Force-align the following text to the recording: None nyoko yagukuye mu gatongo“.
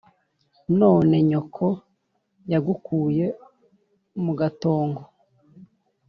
None 0.79 1.15
nyoko 1.29 1.65
yagukuye 2.51 3.25
mu 4.23 4.33
gatongo“. 4.39 5.01